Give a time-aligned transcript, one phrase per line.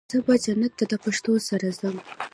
[0.11, 1.91] زه به جنت ته د پښتو سره ځو